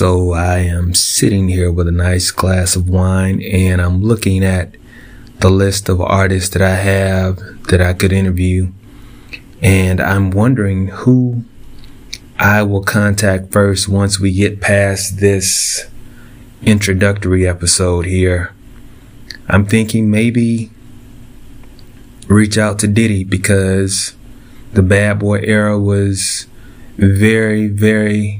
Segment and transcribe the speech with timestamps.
[0.00, 4.74] So I am sitting here with a nice glass of wine and I'm looking at
[5.40, 8.72] the list of artists that I have that I could interview.
[9.60, 11.44] And I'm wondering who
[12.38, 15.86] I will contact first once we get past this
[16.62, 18.54] introductory episode here.
[19.48, 20.70] I'm thinking maybe
[22.26, 24.16] reach out to Diddy because
[24.72, 26.46] the bad boy era was
[26.96, 28.39] very, very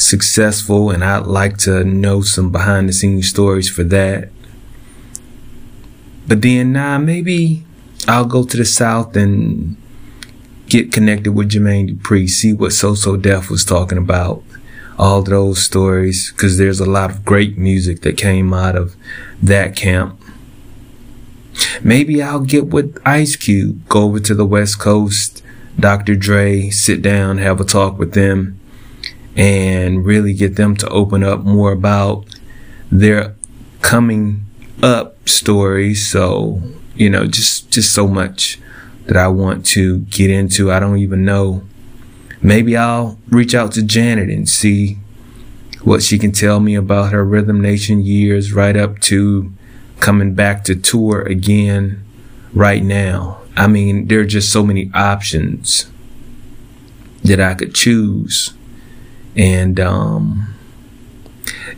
[0.00, 4.30] successful and I'd like to know some behind the scenes stories for that.
[6.26, 7.64] But then, nah, maybe
[8.06, 9.76] I'll go to the South and
[10.68, 14.42] get connected with Jermaine Dupri, see what So So Def was talking about.
[14.96, 18.94] All those stories, because there's a lot of great music that came out of
[19.42, 20.20] that camp.
[21.82, 25.42] Maybe I'll get with Ice Cube, go over to the West Coast,
[25.78, 26.14] Dr.
[26.16, 28.59] Dre, sit down, have a talk with them,
[29.36, 32.24] and really get them to open up more about
[32.90, 33.34] their
[33.80, 34.44] coming
[34.82, 36.06] up stories.
[36.06, 36.60] So,
[36.94, 38.58] you know, just, just so much
[39.06, 40.70] that I want to get into.
[40.70, 41.62] I don't even know.
[42.42, 44.98] Maybe I'll reach out to Janet and see
[45.82, 49.52] what she can tell me about her Rhythm Nation years right up to
[49.98, 52.04] coming back to tour again
[52.52, 53.40] right now.
[53.56, 55.90] I mean, there are just so many options
[57.22, 58.54] that I could choose.
[59.36, 60.54] And, um,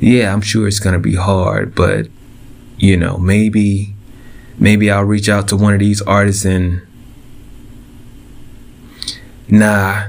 [0.00, 2.08] yeah, I'm sure it's going to be hard, but,
[2.78, 3.94] you know, maybe,
[4.58, 6.82] maybe I'll reach out to one of these artists and,
[9.48, 10.08] nah,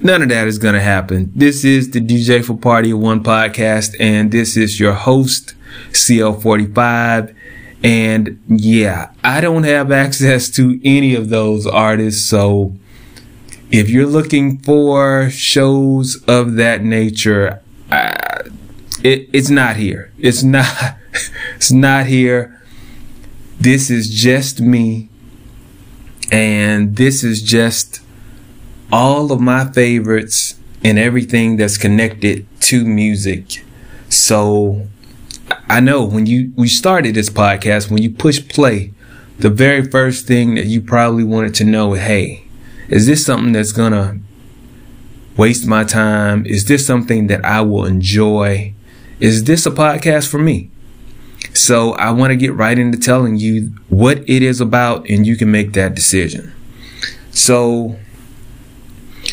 [0.00, 1.32] none of that is going to happen.
[1.34, 5.54] This is the DJ for Party of One podcast, and this is your host,
[5.90, 7.34] CL45.
[7.82, 12.28] And yeah, I don't have access to any of those artists.
[12.28, 12.74] So
[13.70, 20.12] if you're looking for shows of that nature, it, it's not here.
[20.18, 20.96] It's not,
[21.56, 22.62] it's not here.
[23.60, 25.08] This is just me.
[26.30, 28.00] And this is just
[28.92, 33.64] all of my favorites and everything that's connected to music.
[34.08, 34.86] So
[35.68, 38.92] I know when you we started this podcast, when you push play,
[39.38, 42.47] the very first thing that you probably wanted to know, hey,
[42.88, 44.18] is this something that's gonna
[45.36, 46.44] waste my time?
[46.46, 48.74] Is this something that I will enjoy?
[49.20, 50.70] Is this a podcast for me?
[51.54, 55.36] So I want to get right into telling you what it is about and you
[55.36, 56.52] can make that decision.
[57.30, 57.96] So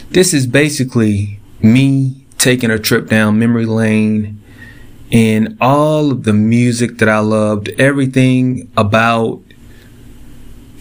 [0.09, 4.41] this is basically me taking a trip down memory lane
[5.11, 9.41] and all of the music that I loved, everything about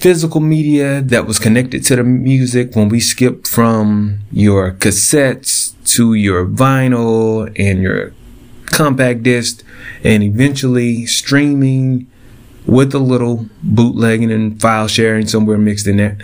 [0.05, 6.13] physical media that was connected to the music when we skipped from your cassettes to
[6.13, 8.13] your vinyl and your
[8.67, 9.65] compact disc
[10.05, 12.07] and eventually streaming
[12.67, 16.19] with a little bootlegging and file sharing somewhere mixed in there.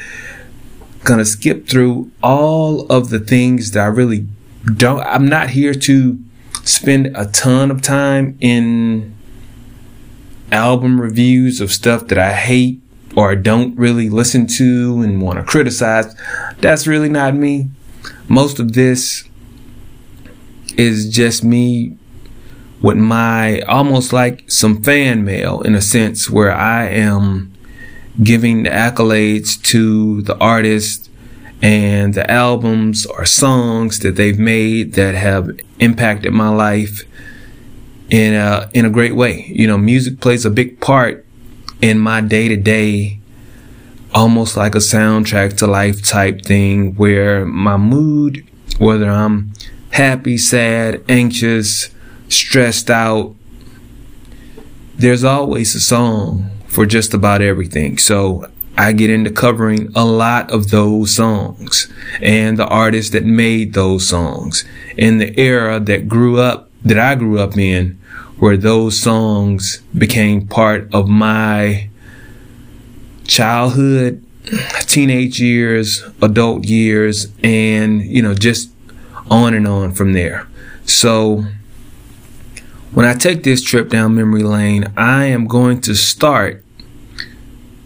[1.04, 4.26] Gonna skip through all of the things that I really
[4.76, 6.18] don't, I'm not here to
[6.64, 9.14] spend a ton of time in
[10.52, 12.82] album reviews of stuff that I hate
[13.20, 16.14] or don't really listen to and want to criticize.
[16.58, 17.68] That's really not me.
[18.28, 19.28] Most of this
[20.78, 21.98] is just me
[22.80, 27.52] with my almost like some fan mail in a sense where I am
[28.22, 31.10] giving the accolades to the artists
[31.60, 37.02] and the albums or songs that they've made that have impacted my life
[38.08, 39.44] in a, in a great way.
[39.48, 41.26] You know, music plays a big part
[41.80, 43.18] in my day to day,
[44.12, 48.46] almost like a soundtrack to life type thing where my mood,
[48.78, 49.52] whether I'm
[49.90, 51.90] happy, sad, anxious,
[52.28, 53.34] stressed out,
[54.96, 57.98] there's always a song for just about everything.
[57.98, 63.74] So I get into covering a lot of those songs and the artists that made
[63.74, 64.64] those songs
[64.96, 67.99] in the era that grew up, that I grew up in,
[68.40, 71.88] where those songs became part of my
[73.26, 74.24] childhood,
[74.80, 78.70] teenage years, adult years, and, you know, just
[79.30, 80.48] on and on from there.
[80.84, 81.44] So
[82.92, 86.64] when I take this trip down memory lane, I am going to start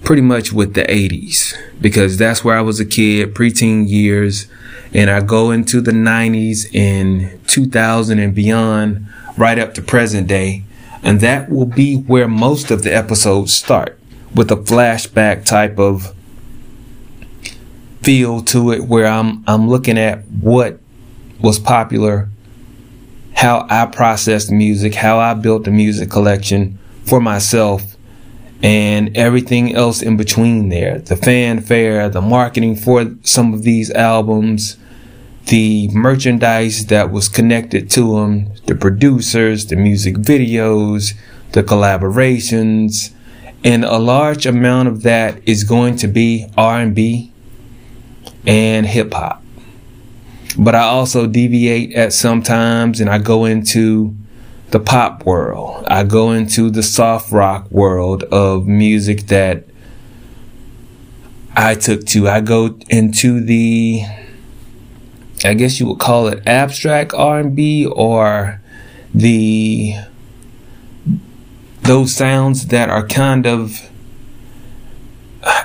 [0.04, 4.46] pretty much with the 80s because that's where I was a kid, preteen years,
[4.92, 9.06] and I go into the 90s in 2000 and beyond,
[9.36, 10.64] right up to present day.
[11.02, 13.98] And that will be where most of the episodes start
[14.34, 16.14] with a flashback type of
[18.02, 20.78] feel to it where I'm I'm looking at what
[21.40, 22.28] was popular
[23.34, 27.96] how I processed music, how I built the music collection for myself,
[28.62, 30.98] and everything else in between there.
[30.98, 34.76] The fanfare, the marketing for some of these albums,
[35.46, 41.14] the merchandise that was connected to him, the producers, the music videos,
[41.52, 43.12] the collaborations,
[43.62, 47.32] and a large amount of that is going to be R&B
[48.46, 49.42] and hip hop.
[50.58, 54.14] But I also deviate at some times and I go into
[54.70, 55.84] the pop world.
[55.88, 59.64] I go into the soft rock world of music that
[61.56, 62.28] I took to.
[62.28, 64.02] I go into the
[65.44, 68.60] I guess you would call it abstract R&B or
[69.14, 69.94] the
[71.82, 73.90] those sounds that are kind of
[75.42, 75.64] uh,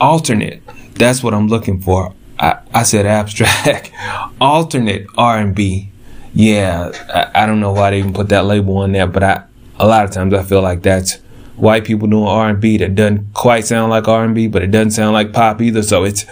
[0.00, 0.62] alternate.
[0.94, 2.14] That's what I'm looking for.
[2.38, 3.90] I, I said abstract,
[4.40, 5.90] alternate R&B.
[6.32, 9.44] Yeah, I, I don't know why they even put that label on there, but I
[9.78, 11.16] a lot of times I feel like that's
[11.56, 15.32] white people doing R&B that doesn't quite sound like R&B, but it doesn't sound like
[15.32, 15.82] pop either.
[15.82, 16.24] So it's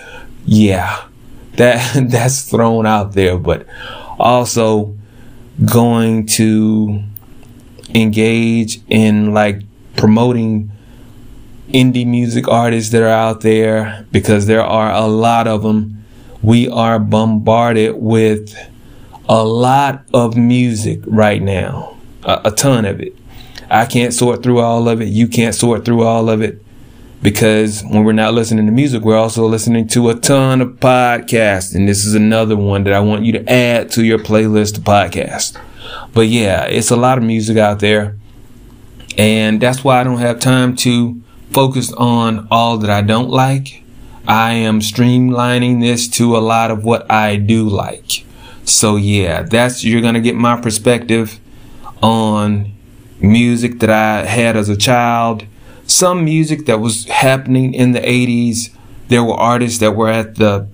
[0.44, 1.06] yeah
[1.56, 3.66] that that's thrown out there, but
[4.18, 4.96] also
[5.70, 7.02] going to
[7.94, 9.62] engage in like
[9.96, 10.70] promoting
[11.68, 16.04] indie music artists that are out there because there are a lot of them.
[16.42, 18.54] We are bombarded with
[19.28, 23.16] a lot of music right now, a, a ton of it.
[23.70, 25.08] I can't sort through all of it.
[25.08, 26.62] You can't sort through all of it
[27.22, 31.74] because when we're not listening to music, we're also listening to a ton of podcasts.
[31.74, 34.84] And this is another one that I want you to add to your playlist of
[34.84, 35.56] podcasts.
[36.12, 38.16] But yeah, it's a lot of music out there.
[39.16, 41.22] And that's why I don't have time to
[41.52, 43.84] focus on all that I don't like.
[44.26, 48.24] I am streamlining this to a lot of what I do like.
[48.64, 51.38] So yeah, that's, you're going to get my perspective
[52.02, 52.72] on
[53.20, 55.46] music that I had as a child
[55.92, 58.74] some music that was happening in the 80s.
[59.08, 60.66] There were artists that were at the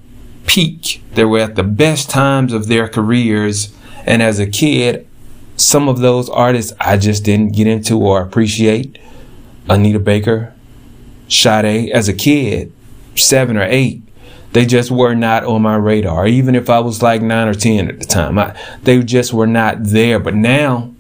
[0.47, 3.75] peak, they were at the best times of their careers.
[4.06, 5.06] And as a kid,
[5.56, 8.99] some of those artists I just didn't get into or appreciate.
[9.69, 10.55] Anita Baker,
[11.29, 12.73] Sade, as a kid,
[13.15, 14.03] seven or eight,
[14.53, 16.26] they just were not on my radar.
[16.26, 19.47] Even if I was like nine or 10 at the time, I, they just were
[19.47, 20.19] not there.
[20.19, 20.94] But now,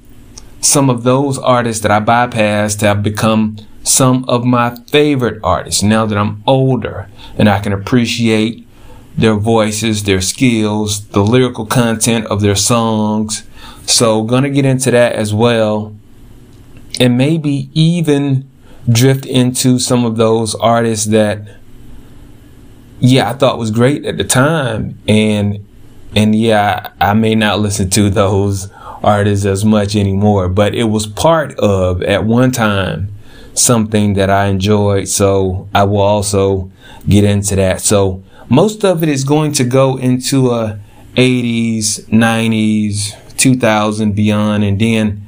[0.60, 6.06] some of those artists that I bypassed have become some of my favorite artists now
[6.06, 8.66] that I'm older and I can appreciate
[9.16, 13.44] their voices, their skills, the lyrical content of their songs.
[13.86, 15.94] So, gonna get into that as well.
[17.00, 18.48] And maybe even
[18.88, 21.56] drift into some of those artists that
[23.00, 25.64] yeah, I thought was great at the time and
[26.16, 28.70] and yeah, I may not listen to those
[29.02, 33.12] artists as much anymore, but it was part of at one time
[33.58, 35.08] something that I enjoyed.
[35.08, 36.70] So I will also
[37.08, 37.80] get into that.
[37.80, 40.78] So most of it is going to go into uh,
[41.16, 45.26] a 80s, 90s, 2000 beyond, and then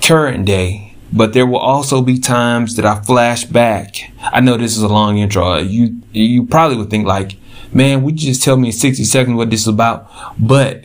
[0.00, 0.94] current day.
[1.12, 3.96] But there will also be times that I flash back.
[4.20, 5.52] I know this is a long intro.
[5.52, 7.36] Uh, you you probably would think like,
[7.72, 10.10] man, would you just tell me in 60 seconds what this is about?
[10.38, 10.84] But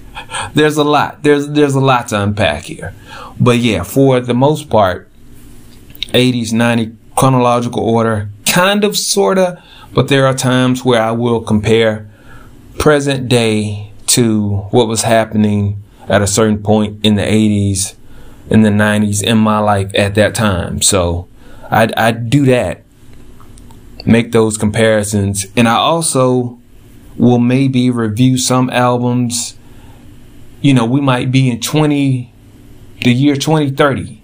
[0.54, 1.22] there's a lot.
[1.22, 2.94] There's there's a lot to unpack here.
[3.40, 5.10] But yeah, for the most part,
[6.12, 12.08] 80s, 90s chronological order, kind of, sorta, but there are times where I will compare
[12.78, 17.94] present day to what was happening at a certain point in the 80s,
[18.50, 20.82] in the 90s, in my life at that time.
[20.82, 21.26] So
[21.70, 22.84] I, I do that,
[24.04, 26.60] make those comparisons, and I also
[27.16, 29.56] will maybe review some albums.
[30.60, 32.32] You know, we might be in 20,
[33.02, 34.15] the year 2030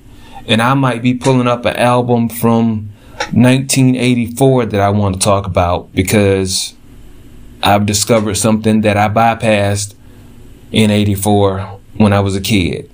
[0.47, 2.91] and I might be pulling up an album from
[3.33, 6.75] 1984 that I want to talk about because
[7.63, 9.95] I've discovered something that I bypassed
[10.73, 12.91] in 84 when I was a kid.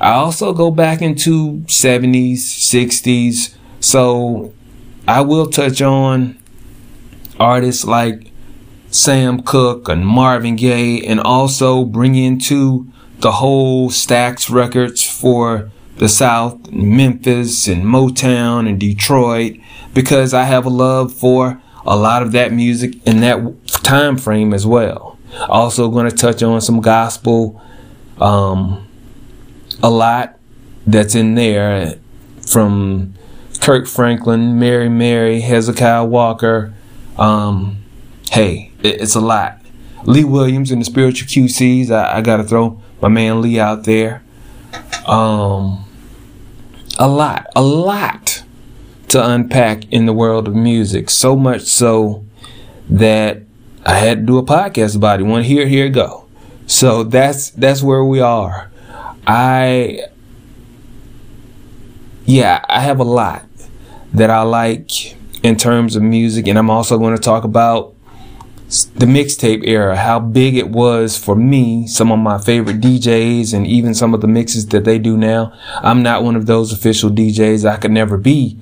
[0.00, 4.52] I also go back into 70s, 60s, so
[5.06, 6.38] I will touch on
[7.38, 8.32] artists like
[8.90, 16.08] Sam Cooke and Marvin Gaye and also bring into the whole Stax records for the
[16.08, 19.58] South, Memphis and Motown and Detroit
[19.92, 24.52] because I have a love for a lot of that music in that time frame
[24.52, 25.18] as well.
[25.48, 27.60] Also going to touch on some gospel,
[28.20, 28.86] um,
[29.82, 30.38] a lot
[30.86, 31.98] that's in there
[32.46, 33.14] from
[33.60, 36.74] Kirk Franklin, Mary Mary, Hezekiah Walker.
[37.16, 37.84] Um,
[38.30, 39.60] hey, it's a lot.
[40.04, 41.90] Lee Williams and the Spiritual QCs.
[41.90, 44.22] I, I got to throw my man Lee out there.
[45.06, 45.83] Um,
[46.98, 48.42] a lot, a lot
[49.08, 51.10] to unpack in the world of music.
[51.10, 52.24] So much so
[52.88, 53.42] that
[53.84, 55.24] I had to do a podcast about it.
[55.24, 56.26] One here, here go.
[56.66, 58.70] So that's that's where we are.
[59.26, 60.04] I
[62.24, 63.46] yeah, I have a lot
[64.14, 67.93] that I like in terms of music, and I'm also going to talk about
[68.82, 73.66] the mixtape era, how big it was for me, some of my favorite DJs, and
[73.66, 75.52] even some of the mixes that they do now.
[75.76, 77.68] I'm not one of those official DJs.
[77.68, 78.58] I could never be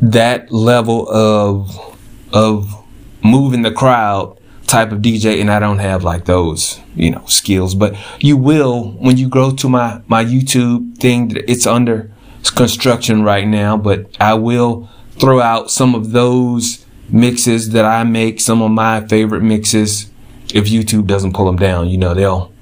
[0.00, 1.96] that level of
[2.32, 2.74] of
[3.22, 7.74] moving the crowd type of DJ and I don't have like those, you know, skills,
[7.74, 12.10] but you will when you go to my my YouTube thing it's under
[12.54, 18.40] construction right now, but I will throw out some of those mixes that I make,
[18.40, 20.10] some of my favorite mixes
[20.54, 22.52] if YouTube doesn't pull them down, you know, they'll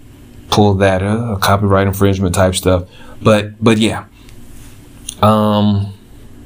[0.50, 2.88] pull that uh, copyright infringement type stuff.
[3.22, 4.06] But but yeah.
[5.22, 5.92] Um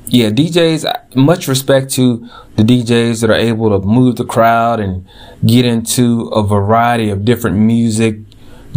[0.07, 5.07] yeah, DJs, much respect to the DJs that are able to move the crowd and
[5.47, 8.19] get into a variety of different music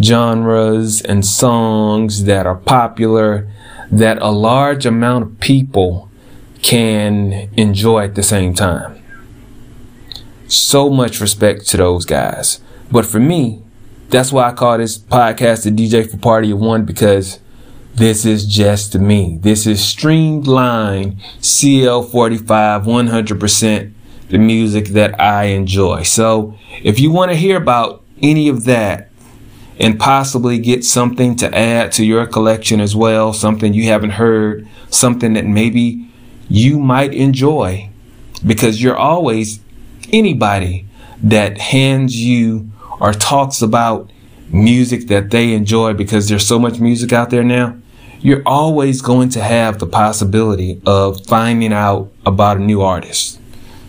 [0.02, 3.52] genres and songs that are popular
[3.92, 6.10] that a large amount of people
[6.62, 8.93] can enjoy at the same time.
[10.48, 12.60] So much respect to those guys.
[12.92, 13.64] But for me,
[14.10, 17.40] that's why I call this podcast the DJ for Party of One because
[17.96, 19.38] this is just me.
[19.42, 23.94] This is streamlined CL45 100%
[24.30, 26.04] the music that I enjoy.
[26.04, 29.10] So if you want to hear about any of that
[29.80, 34.68] and possibly get something to add to your collection as well, something you haven't heard,
[34.90, 36.08] something that maybe
[36.50, 37.90] you might enjoy
[38.46, 39.60] because you're always
[40.12, 40.86] anybody
[41.22, 42.70] that hands you
[43.00, 44.12] or talks about
[44.50, 47.76] music that they enjoy because there's so much music out there now
[48.24, 53.38] you're always going to have the possibility of finding out about a new artist.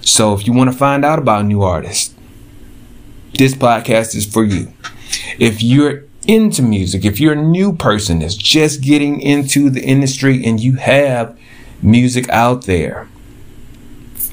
[0.00, 2.12] So if you want to find out about a new artist,
[3.38, 4.72] this podcast is for you.
[5.38, 10.44] If you're into music, if you're a new person that's just getting into the industry
[10.44, 11.38] and you have
[11.80, 13.08] music out there,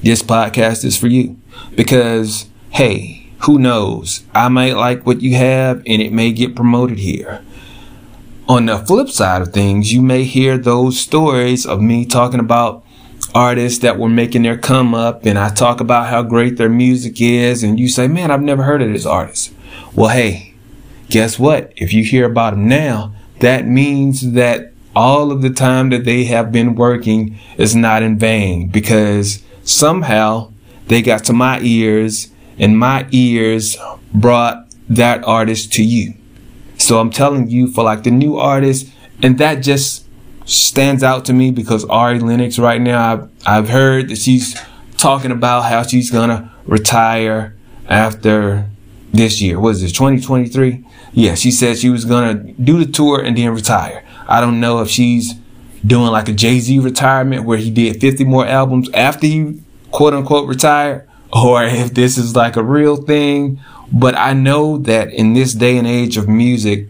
[0.01, 1.39] this podcast is for you.
[1.75, 4.23] Because, hey, who knows?
[4.33, 7.43] I might like what you have and it may get promoted here.
[8.47, 12.85] On the flip side of things, you may hear those stories of me talking about
[13.33, 17.21] artists that were making their come up and I talk about how great their music
[17.21, 19.53] is and you say, man, I've never heard of this artist.
[19.95, 20.53] Well, hey,
[21.09, 21.73] guess what?
[21.77, 26.25] If you hear about them now, that means that all of the time that they
[26.25, 30.50] have been working is not in vain because somehow
[30.91, 32.27] they got to my ears
[32.59, 33.77] and my ears
[34.13, 36.13] brought that artist to you.
[36.77, 38.91] So I'm telling you for like the new artists,
[39.23, 40.05] and that just
[40.43, 44.59] stands out to me because Ari Lennox right now, I've, I've heard that she's
[44.97, 47.55] talking about how she's gonna retire
[47.87, 48.69] after
[49.13, 49.65] this year.
[49.69, 50.85] Is this, 2023?
[51.13, 54.03] Yeah, she said she was gonna do the tour and then retire.
[54.27, 55.35] I don't know if she's
[55.85, 60.13] doing like a Jay Z retirement where he did 50 more albums after he quote
[60.13, 63.59] unquote retired, or if this is like a real thing,
[63.91, 66.87] but I know that in this day and age of music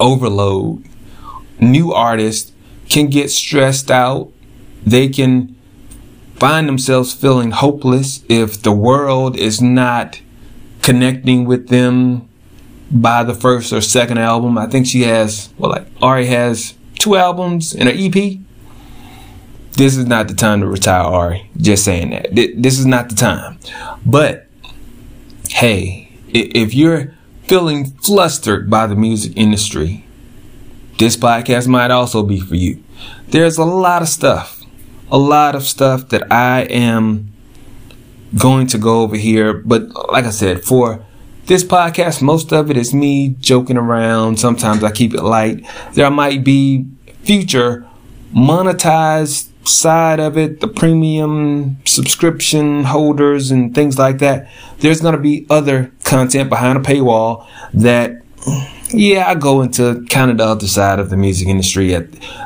[0.00, 0.84] overload,
[1.60, 2.52] new artists
[2.88, 4.32] can get stressed out.
[4.84, 5.54] They can
[6.36, 10.20] find themselves feeling hopeless if the world is not
[10.82, 12.28] connecting with them
[12.90, 14.58] by the first or second album.
[14.58, 18.38] I think she has, well, like Ari has two albums and an EP.
[19.76, 21.50] This is not the time to retire Ari.
[21.56, 22.34] Just saying that.
[22.34, 23.58] This is not the time.
[24.06, 24.46] But
[25.50, 27.14] hey, if you're
[27.44, 30.06] feeling flustered by the music industry,
[30.98, 32.82] this podcast might also be for you.
[33.28, 34.62] There's a lot of stuff,
[35.10, 37.32] a lot of stuff that I am
[38.38, 39.54] going to go over here.
[39.54, 41.04] But like I said, for
[41.46, 44.38] this podcast, most of it is me joking around.
[44.38, 45.66] Sometimes I keep it light.
[45.94, 46.86] There might be
[47.24, 47.86] future
[48.32, 55.20] monetized side of it, the premium subscription holders and things like that, there's going to
[55.20, 58.22] be other content behind a paywall that,
[58.90, 61.96] yeah, I go into kind of the other side of the music industry.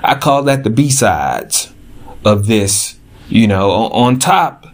[0.02, 1.72] I call that the B sides
[2.24, 2.96] of this.
[3.28, 4.66] You know, on top,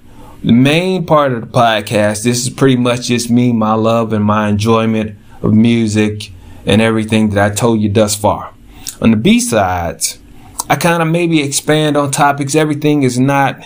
[0.44, 4.24] the main part of the podcast, this is pretty much just me, my love, and
[4.24, 6.30] my enjoyment of music
[6.64, 8.54] and everything that I told you thus far.
[9.00, 10.20] On the B sides,
[10.68, 12.54] I kind of maybe expand on topics.
[12.54, 13.60] Everything is not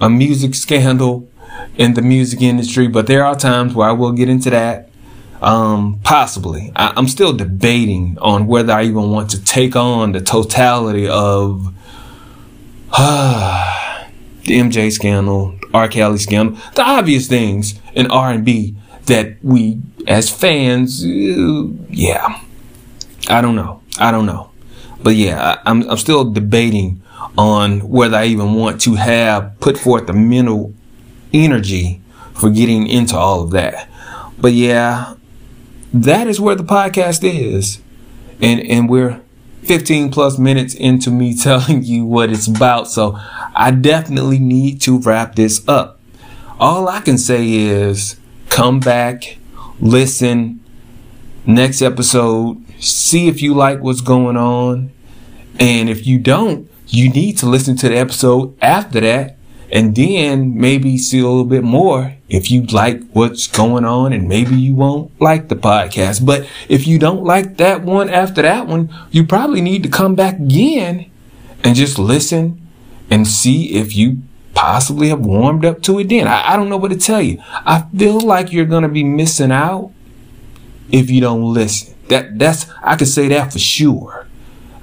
[0.00, 1.28] a music scandal.
[1.76, 4.90] in the music industry, but there are times where I will get into that.
[5.42, 6.72] Um, possibly.
[6.74, 11.72] I, am still debating on whether I even want to take on the totality of
[12.90, 14.06] uh,
[14.44, 15.88] the MJ scandal, R.
[15.88, 18.74] Kelly scandal, the obvious things in R&B
[19.06, 22.40] that we, as fans, uh, yeah,
[23.28, 23.82] I don't know.
[23.98, 24.50] I don't know.
[25.04, 27.02] But yeah, I, I'm, I'm still debating
[27.36, 30.72] on whether I even want to have put forth the mental
[31.32, 32.00] energy
[32.32, 33.88] for getting into all of that.
[34.38, 35.14] But yeah,
[35.92, 37.82] that is where the podcast is.
[38.40, 39.20] And and we're
[39.64, 42.88] 15 plus minutes into me telling you what it's about.
[42.88, 43.18] So
[43.54, 46.00] I definitely need to wrap this up.
[46.58, 48.16] All I can say is
[48.48, 49.36] come back,
[49.80, 50.64] listen,
[51.44, 54.92] next episode, see if you like what's going on.
[55.58, 59.36] And if you don't, you need to listen to the episode after that
[59.70, 64.28] and then maybe see a little bit more if you like what's going on and
[64.28, 66.24] maybe you won't like the podcast.
[66.24, 70.14] But if you don't like that one after that one, you probably need to come
[70.14, 71.10] back again
[71.62, 72.60] and just listen
[73.10, 74.18] and see if you
[74.54, 76.28] possibly have warmed up to it then.
[76.28, 77.42] I, I don't know what to tell you.
[77.48, 79.92] I feel like you're going to be missing out
[80.90, 81.93] if you don't listen.
[82.08, 84.26] That that's I can say that for sure.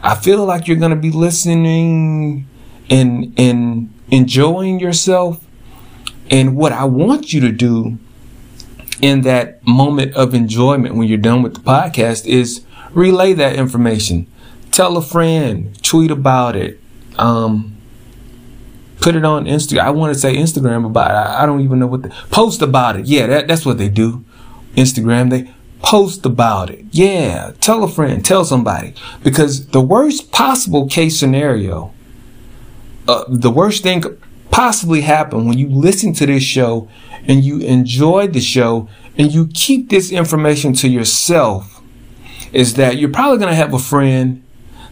[0.03, 2.47] I feel like you're going to be listening
[2.89, 5.43] and and enjoying yourself.
[6.29, 7.97] And what I want you to do
[9.01, 14.27] in that moment of enjoyment when you're done with the podcast is relay that information.
[14.71, 16.79] Tell a friend, tweet about it,
[17.17, 17.75] um,
[19.01, 19.79] put it on Instagram.
[19.79, 21.15] I want to say Instagram about it.
[21.15, 23.05] I, I don't even know what the post about it.
[23.05, 24.23] Yeah, that, that's what they do.
[24.75, 26.85] Instagram, they post about it.
[26.91, 28.93] Yeah, tell a friend, tell somebody.
[29.23, 31.93] Because the worst possible case scenario
[33.07, 34.03] uh, the worst thing
[34.51, 36.87] possibly happen when you listen to this show
[37.27, 41.81] and you enjoy the show and you keep this information to yourself
[42.53, 44.43] is that you're probably going to have a friend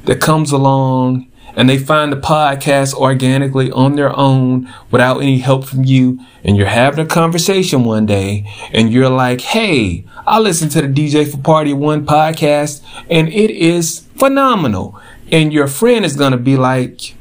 [0.06, 5.66] that comes along and they find the podcast organically on their own without any help
[5.66, 6.20] from you.
[6.44, 10.88] And you're having a conversation one day and you're like, Hey, I listened to the
[10.88, 15.00] DJ for Party One podcast and it is phenomenal.
[15.32, 17.16] And your friend is going to be like,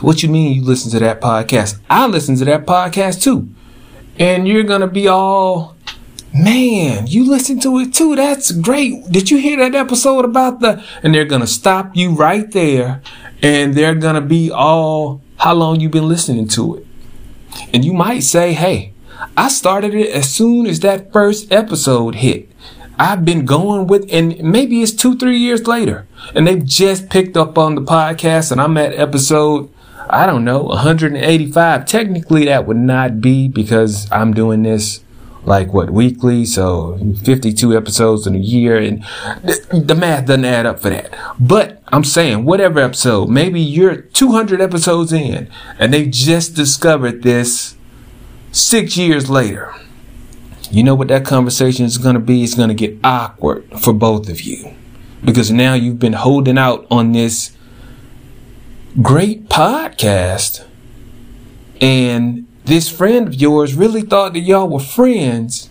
[0.00, 1.78] what you mean you listen to that podcast?
[1.88, 3.48] I listen to that podcast too.
[4.18, 5.71] And you're going to be all,
[6.34, 8.16] man, you listen to it too.
[8.16, 9.10] That's great.
[9.10, 13.02] Did you hear that episode about the, and they're to stop you right there
[13.42, 16.86] and they're to be all, how long you been listening to it?
[17.72, 18.92] And you might say, hey,
[19.36, 22.48] I started it as soon as that first episode hit.
[22.98, 27.36] I've been going with, and maybe it's two, three years later, and they've just picked
[27.36, 29.72] up on the podcast, and I'm at episode
[30.10, 31.86] I don't know, 185.
[31.86, 35.00] Technically, that would not be because I'm doing this
[35.44, 39.02] like what weekly, so 52 episodes in a year, and
[39.72, 41.12] the math doesn't add up for that.
[41.38, 47.76] But I'm saying, whatever episode, maybe you're 200 episodes in, and they just discovered this
[48.52, 49.74] six years later.
[50.70, 52.42] You know what that conversation is going to be?
[52.42, 54.74] It's going to get awkward for both of you
[55.24, 57.56] because now you've been holding out on this
[59.00, 60.66] great podcast.
[61.80, 65.70] And this friend of yours really thought that y'all were friends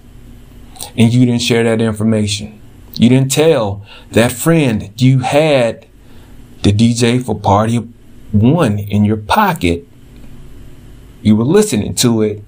[0.98, 2.60] and you didn't share that information.
[2.96, 5.88] You didn't tell that friend you had
[6.64, 7.78] the DJ for Party
[8.32, 9.88] One in your pocket.
[11.22, 12.44] You were listening to it.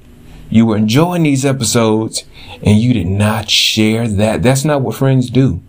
[0.50, 2.26] You were enjoying these episodes
[2.62, 4.44] and you did not share that.
[4.44, 5.62] That's not what friends do.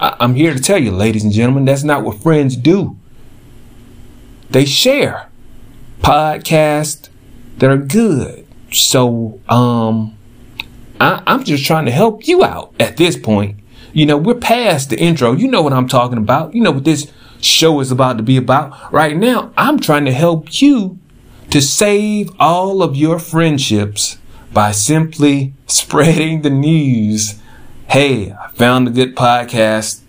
[0.00, 2.96] I- I'm here to tell you, ladies and gentlemen, that's not what friends do
[4.50, 5.28] they share
[6.02, 7.08] podcasts
[7.62, 8.44] that are good.
[8.72, 10.18] So, um,
[11.00, 13.60] I, I'm just trying to help you out at this point.
[13.92, 15.30] You know, we're past the intro.
[15.30, 16.56] You know what I'm talking about.
[16.56, 18.92] You know what this show is about to be about.
[18.92, 20.98] Right now, I'm trying to help you
[21.50, 24.18] to save all of your friendships
[24.52, 27.40] by simply spreading the news.
[27.86, 30.00] Hey, I found a good podcast.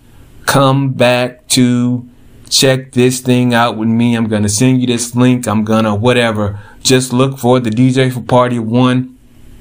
[0.44, 2.10] Come back to
[2.48, 4.14] check this thing out with me.
[4.14, 5.46] I'm going to send you this link.
[5.46, 6.60] I'm going to whatever.
[6.82, 9.18] Just look for the DJ for Party 1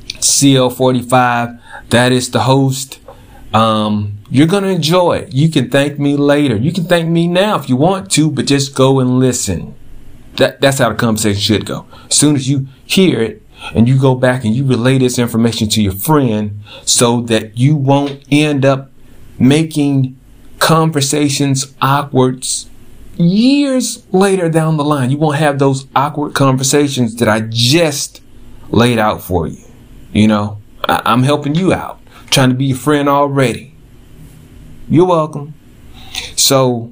[0.08, 1.60] CL45.
[1.90, 3.00] That is the host.
[3.54, 5.34] Um, you're going to enjoy it.
[5.34, 6.56] You can thank me later.
[6.56, 9.76] You can thank me now if you want to, but just go and listen.
[10.38, 11.86] That, that's how the conversation should go.
[12.10, 13.44] As soon as you hear it,
[13.74, 17.76] and you go back and you relay this information to your friend so that you
[17.76, 18.92] won't end up
[19.40, 20.20] making
[20.60, 22.46] conversations awkward
[23.18, 28.22] years later down the line, you won't have those awkward conversations that I just
[28.70, 29.64] laid out for you.
[30.12, 32.00] You know, I- I'm helping you out,
[32.30, 33.74] trying to be your friend already.
[34.90, 35.54] You're welcome.
[36.36, 36.92] So,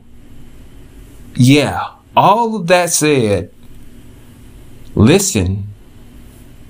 [1.36, 3.52] yeah, all of that said,
[4.96, 5.68] listen,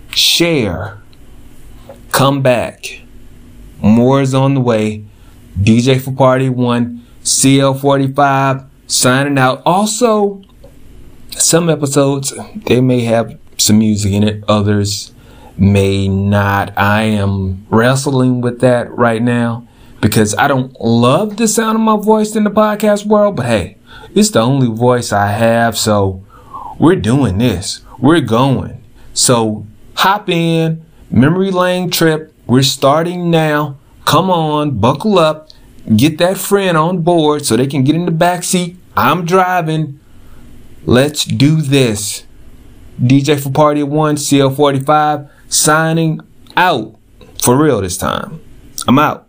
[0.10, 0.98] share,
[2.12, 3.02] come back.
[3.82, 5.04] More is on the way.
[5.62, 9.62] DJ for Party 1, CL45, signing out.
[9.66, 10.42] Also,
[11.32, 12.34] some episodes,
[12.66, 15.14] they may have some music in it, others
[15.58, 16.78] may not.
[16.78, 19.68] I am wrestling with that right now
[20.02, 23.78] because I don't love the sound of my voice in the podcast world, but hey,
[24.14, 26.24] it's the only voice I have, so
[26.78, 27.82] we're doing this.
[28.00, 28.84] We're going.
[29.14, 32.34] So hop in, memory lane trip.
[32.48, 33.78] We're starting now.
[34.04, 35.50] Come on, buckle up,
[35.96, 38.78] get that friend on board so they can get in the back seat.
[38.96, 40.00] I'm driving.
[40.86, 42.26] Let's do this.
[43.02, 46.22] DJ for Party 1, CL45, signing
[46.56, 46.98] out
[47.42, 48.42] for real this time.
[48.88, 49.28] I'm out.